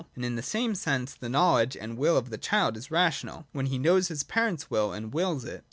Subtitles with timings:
[0.15, 3.67] And in the same sense, the knowledge and will of the child is rational, when
[3.67, 5.59] he knows his parents' will, and wills it.